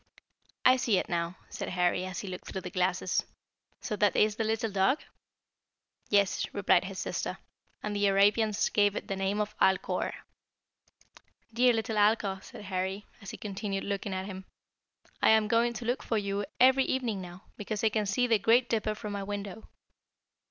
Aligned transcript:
"I 0.65 0.77
see 0.77 0.97
it 0.97 1.09
now," 1.09 1.37
said 1.49 1.69
Harry, 1.69 2.07
as 2.07 2.21
he 2.21 2.27
looked 2.27 2.47
through 2.47 2.61
the 2.61 2.71
glasses. 2.71 3.23
"So 3.81 3.95
that 3.97 4.15
is 4.15 4.35
the 4.35 4.43
little 4.43 4.71
dog?" 4.71 4.99
"Yes," 6.09 6.51
replied 6.55 6.85
his 6.85 6.97
sister; 6.97 7.37
"and 7.83 7.95
the 7.95 8.07
Arabians 8.07 8.67
gave 8.69 8.95
it 8.95 9.07
the 9.07 9.15
name 9.15 9.39
of 9.39 9.55
Alcor." 9.59 10.11
"Dear 11.53 11.73
little 11.73 11.97
Alcor," 11.97 12.43
said 12.43 12.63
Harry, 12.63 13.05
as 13.21 13.29
he 13.29 13.37
continued 13.37 13.83
looking 13.83 14.11
at 14.15 14.25
him, 14.25 14.45
"I 15.21 15.29
am 15.29 15.47
going 15.47 15.71
to 15.73 15.85
look 15.85 16.01
for 16.01 16.17
you 16.17 16.45
every 16.59 16.85
evening 16.85 17.21
now, 17.21 17.43
because 17.55 17.83
I 17.83 17.89
can 17.89 18.07
see 18.07 18.25
the 18.25 18.39
Great 18.39 18.69
Dipper 18.69 18.95
from 18.95 19.13
my 19.13 19.21
window." 19.21 19.69